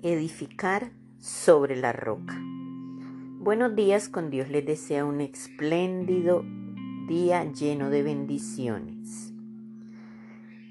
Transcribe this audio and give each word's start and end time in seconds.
Edificar 0.00 0.92
sobre 1.18 1.74
la 1.74 1.92
roca. 1.92 2.40
Buenos 3.40 3.74
días, 3.74 4.08
con 4.08 4.30
Dios 4.30 4.48
les 4.48 4.64
desea 4.64 5.04
un 5.04 5.20
espléndido 5.20 6.44
día 7.08 7.42
lleno 7.52 7.90
de 7.90 8.04
bendiciones. 8.04 9.32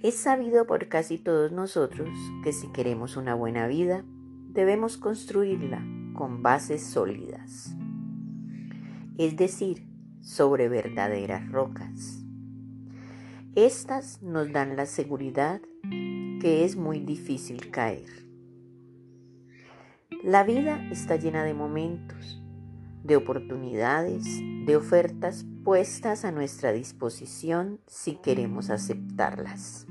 Es 0.02 0.16
sabido 0.16 0.66
por 0.66 0.88
casi 0.88 1.18
todos 1.18 1.52
nosotros 1.52 2.08
que 2.41 2.54
si 2.54 2.70
queremos 2.70 3.18
una 3.18 3.36
buena 3.36 3.68
vida, 3.68 4.05
debemos 4.48 4.95
construirla 4.95 5.86
con 6.14 6.41
bases 6.41 6.82
sólidas, 6.82 7.75
es 9.18 9.36
decir, 9.36 9.86
sobre 10.21 10.70
verdaderas 10.70 11.52
rocas. 11.52 12.23
Estas 13.55 14.22
nos 14.22 14.53
dan 14.53 14.78
la 14.78 14.86
seguridad 14.86 15.59
que 16.39 16.64
es 16.64 16.78
muy 16.78 17.02
difícil 17.02 17.72
caer. 17.72 18.27
La 20.23 20.44
vida 20.44 20.84
está 20.91 21.16
llena 21.16 21.44
de 21.44 21.53
momentos, 21.53 22.41
de 23.03 23.16
oportunidades, 23.16 24.25
de 24.66 24.75
ofertas 24.75 25.45
puestas 25.63 26.25
a 26.25 26.31
nuestra 26.31 26.71
disposición 26.71 27.80
si 27.85 28.16
queremos 28.16 28.72
aceptarlas. 28.72 29.85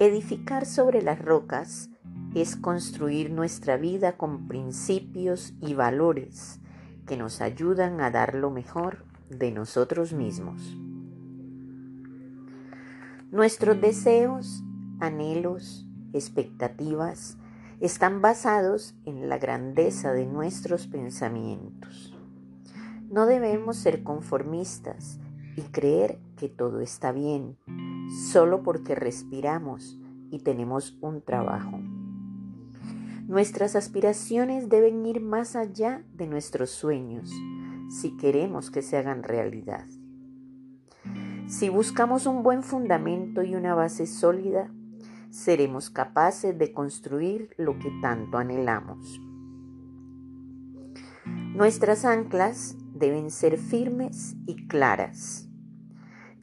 Edificar 0.00 0.66
sobre 0.66 1.00
las 1.00 1.20
rocas 1.20 1.90
es 2.34 2.56
construir 2.56 3.30
nuestra 3.30 3.76
vida 3.76 4.16
con 4.16 4.48
principios 4.48 5.54
y 5.62 5.74
valores 5.74 6.58
que 7.06 7.16
nos 7.16 7.40
ayudan 7.40 8.00
a 8.00 8.10
dar 8.10 8.34
lo 8.34 8.50
mejor 8.50 9.04
de 9.30 9.52
nosotros 9.52 10.12
mismos. 10.12 10.76
Nuestros 13.30 13.80
deseos, 13.80 14.64
anhelos, 14.98 15.86
expectativas, 16.12 17.38
están 17.80 18.20
basados 18.20 18.94
en 19.04 19.28
la 19.28 19.38
grandeza 19.38 20.12
de 20.12 20.26
nuestros 20.26 20.86
pensamientos. 20.86 22.16
No 23.10 23.26
debemos 23.26 23.76
ser 23.76 24.02
conformistas 24.02 25.18
y 25.56 25.62
creer 25.62 26.18
que 26.36 26.48
todo 26.48 26.80
está 26.80 27.12
bien 27.12 27.56
solo 28.32 28.62
porque 28.62 28.94
respiramos 28.94 29.98
y 30.30 30.40
tenemos 30.40 30.96
un 31.00 31.22
trabajo. 31.22 31.80
Nuestras 33.26 33.76
aspiraciones 33.76 34.68
deben 34.68 35.04
ir 35.06 35.20
más 35.20 35.56
allá 35.56 36.04
de 36.12 36.26
nuestros 36.26 36.70
sueños 36.70 37.30
si 37.88 38.16
queremos 38.16 38.70
que 38.70 38.82
se 38.82 38.96
hagan 38.96 39.22
realidad. 39.22 39.86
Si 41.46 41.68
buscamos 41.68 42.26
un 42.26 42.42
buen 42.42 42.62
fundamento 42.62 43.42
y 43.42 43.54
una 43.54 43.74
base 43.74 44.06
sólida, 44.06 44.70
seremos 45.34 45.90
capaces 45.90 46.56
de 46.56 46.72
construir 46.72 47.50
lo 47.58 47.76
que 47.80 47.90
tanto 48.00 48.38
anhelamos. 48.38 49.20
Nuestras 51.24 52.04
anclas 52.04 52.76
deben 52.94 53.32
ser 53.32 53.58
firmes 53.58 54.36
y 54.46 54.68
claras. 54.68 55.48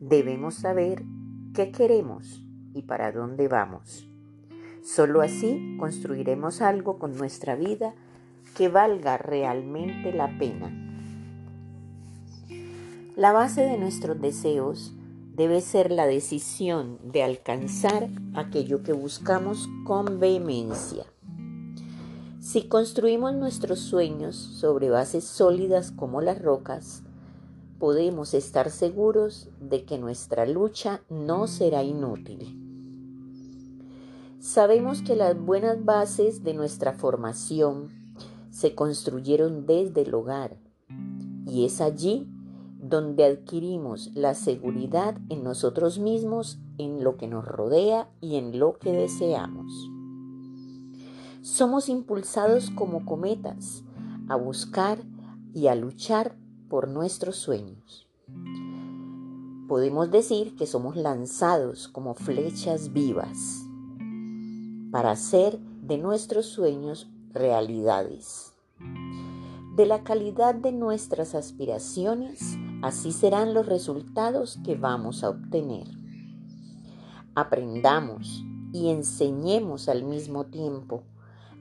Debemos 0.02 0.56
saber 0.56 1.06
qué 1.53 1.72
queremos 1.72 2.45
y 2.73 2.81
para 2.81 3.14
dónde 3.14 3.47
vamos. 3.47 4.09
Solo 4.84 5.22
así 5.22 5.78
construiremos 5.80 6.62
algo 6.62 7.00
con 7.00 7.16
nuestra 7.16 7.56
vida 7.56 7.94
que 8.58 8.67
valga 8.67 9.17
realmente 9.17 10.12
la 10.12 10.38
pena. 10.38 10.69
La 13.16 13.31
base 13.31 13.62
de 13.62 13.78
nuestros 13.78 14.19
deseos 14.19 14.94
debe 15.42 15.61
ser 15.61 15.92
la 15.92 16.06
decisión 16.06 17.00
de 17.03 17.23
alcanzar 17.23 18.09
aquello 18.36 18.84
que 18.84 18.94
buscamos 18.94 19.67
con 19.86 20.20
vehemencia. 20.20 21.03
Si 22.40 22.68
construimos 22.68 23.34
nuestros 23.34 23.80
sueños 23.80 24.35
sobre 24.35 24.91
bases 24.91 25.24
sólidas 25.24 25.91
como 25.94 26.22
las 26.22 26.40
rocas, 26.40 27.01
podemos 27.80 28.35
estar 28.35 28.69
seguros 28.69 29.50
de 29.59 29.84
que 29.84 29.97
nuestra 29.97 30.46
lucha 30.46 31.01
no 31.09 31.47
será 31.47 31.81
inútil. 31.81 32.56
Sabemos 34.40 35.01
que 35.01 35.16
las 35.16 35.35
buenas 35.35 35.84
bases 35.84 36.44
de 36.44 36.53
nuestra 36.53 36.94
formación 36.94 37.90
se 38.51 38.75
construyeron 38.75 39.66
desde 39.66 40.03
el 40.03 40.13
hogar 40.13 40.59
y 41.47 41.66
es 41.66 41.81
allí 41.81 42.28
donde 42.91 43.25
adquirimos 43.25 44.12
la 44.13 44.35
seguridad 44.35 45.18
en 45.29 45.44
nosotros 45.44 45.97
mismos, 45.97 46.59
en 46.78 47.03
lo 47.03 47.18
que 47.18 47.28
nos 47.28 47.46
rodea 47.46 48.09
y 48.19 48.35
en 48.35 48.59
lo 48.59 48.78
que 48.78 48.91
deseamos. 48.91 49.90
Somos 51.41 51.90
impulsados 51.90 52.69
como 52.69 53.06
cometas 53.06 53.84
a 54.28 54.35
buscar 54.35 55.00
y 55.56 55.68
a 55.68 55.75
luchar 55.75 56.35
por 56.69 56.88
nuestros 56.88 57.38
sueños. 57.38 58.07
Podemos 59.68 60.12
decir 60.12 60.56
que 60.56 60.68
somos 60.68 60.97
lanzados 60.97 61.88
como 61.88 62.13
flechas 62.13 62.91
vivas 62.91 63.66
para 64.91 65.12
hacer 65.12 65.57
de 65.81 65.97
nuestros 65.97 66.46
sueños 66.46 67.09
realidades. 67.31 68.53
De 69.78 69.85
la 69.85 70.03
calidad 70.03 70.53
de 70.53 70.74
nuestras 70.74 71.34
aspiraciones 71.34 72.57
Así 72.81 73.12
serán 73.12 73.53
los 73.53 73.68
resultados 73.68 74.59
que 74.64 74.75
vamos 74.75 75.24
a 75.24 75.30
obtener. 75.30 75.88
Aprendamos 77.36 78.44
y 78.74 78.90
enseñemos 78.90 79.88
al 79.88 80.03
mismo 80.03 80.46
tiempo 80.47 81.03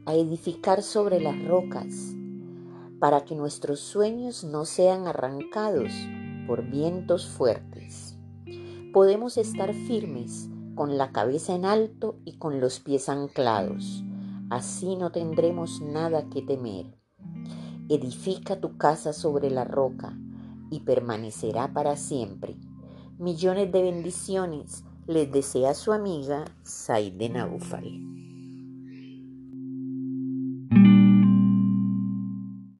a 0.07 0.15
edificar 0.15 0.83
sobre 0.83 1.21
las 1.21 1.45
rocas 1.45 2.15
para 2.99 3.27
que 3.27 3.35
nuestros 3.35 3.81
sueños 3.81 4.45
no 4.45 4.65
sean 4.65 5.07
arrancados 5.07 5.93
por 6.47 6.65
vientos 6.71 7.27
fuertes. 7.27 8.17
Podemos 8.95 9.37
estar 9.37 9.75
firmes 9.75 10.49
con 10.75 10.97
la 10.97 11.13
cabeza 11.13 11.55
en 11.55 11.67
alto 11.67 12.17
y 12.25 12.39
con 12.39 12.61
los 12.61 12.81
pies 12.81 13.11
anclados. 13.11 14.03
Así 14.49 14.97
no 14.97 15.13
tendremos 15.13 15.83
nada 15.83 16.31
que 16.31 16.41
temer. 16.41 16.87
Edifica 17.91 18.59
tu 18.59 18.79
casa 18.79 19.13
sobre 19.13 19.51
la 19.51 19.65
roca 19.65 20.17
y 20.71 20.81
permanecerá 20.81 21.73
para 21.73 21.97
siempre. 21.97 22.57
Millones 23.19 23.71
de 23.73 23.83
bendiciones 23.83 24.85
les 25.07 25.31
desea 25.31 25.75
su 25.75 25.93
amiga 25.93 26.45
Saide 26.63 27.29
Naufal. 27.29 28.20